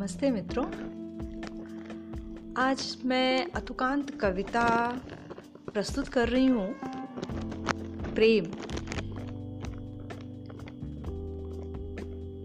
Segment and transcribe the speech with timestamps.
[0.00, 0.64] नमस्ते मित्रों।
[2.56, 4.88] आज मैं अतुकांत कविता
[5.74, 6.74] प्रस्तुत कर रही हूँ।
[8.14, 8.44] प्रेम।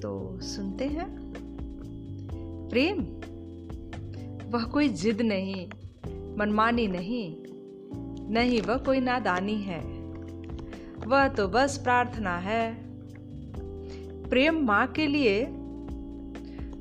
[0.00, 1.32] तो सुनते हैं।
[2.70, 2.98] प्रेम।
[4.50, 5.66] वह कोई जिद नहीं,
[6.36, 7.36] मनमानी नहीं
[8.34, 9.80] नहीं वह कोई नादानी है।
[11.06, 12.74] वह तो बस प्रार्थना है।
[14.28, 15.56] प्रेम माँ के लिए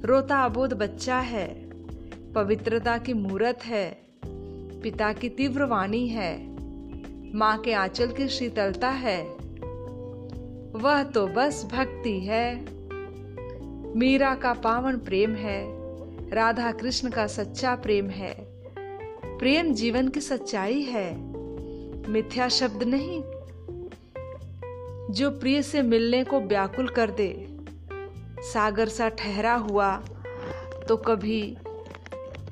[0.05, 1.69] रोता अबोध बच्चा है,
[2.33, 3.97] पवित्रता की मूर्त है,
[4.81, 6.47] पिता की तीव्र वाणी है,
[7.35, 9.23] माँ के आंचल की शीतलता है।
[10.75, 12.65] वह तो बस भक्ति है।
[13.95, 15.65] मीरा का पावन प्रेम है,
[16.31, 18.35] राधा कृष्ण का सच्चा प्रेम है।
[19.37, 21.17] प्रेम जीवन की सच्चाई है,
[22.09, 23.21] मिथ्या शब्द नहीं,
[25.13, 27.48] जो प्रिय से मिलने को व्याकुल कर दे।
[28.43, 29.95] सागर सा ठहरा हुआ
[30.87, 31.57] तो कभी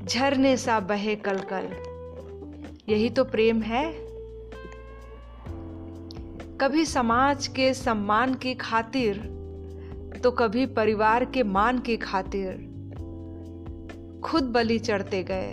[0.05, 1.69] झरने सा बहे कल कल
[2.89, 3.85] यही तो प्रेम है।
[6.57, 9.17] कभी समाज के सम्मान की खातिर
[10.23, 12.65] तो कभी परिवार के मान की खातिर
[14.23, 15.51] खुद बलि चढ़ते गए,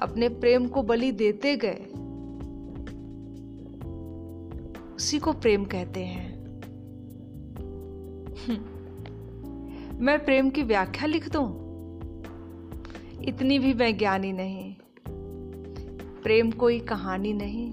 [0.00, 1.84] अपने प्रेम को बलि देते गए।
[4.94, 6.30] उसी को प्रेम कहते हैं।
[8.38, 8.81] हम्म।
[10.02, 11.46] मैं प्रेम की व्याख्या लिख दूँ?
[13.24, 14.74] इतनी भी मैं ज्ञानी नहीं।
[16.22, 17.72] प्रेम कोई कहानी नहीं।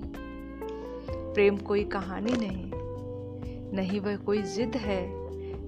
[1.09, 2.71] प्रेम कोई कहानी नहीं।
[3.71, 5.08] नहीं वह कोई जिद है,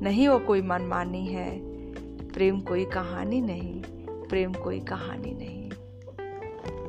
[0.01, 1.59] नहीं वह कोई मनमानी है।
[2.27, 3.81] प्रेम कोई कहानी नहीं,
[4.27, 5.69] प्रेम कोई कहानी नहीं।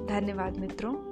[0.07, 1.12] धन्यवाद मित्रों।